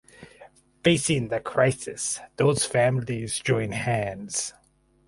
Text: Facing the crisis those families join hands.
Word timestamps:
Facing 0.83 1.27
the 1.27 1.39
crisis 1.39 2.19
those 2.37 2.65
families 2.65 3.37
join 3.37 3.71
hands. 3.71 4.51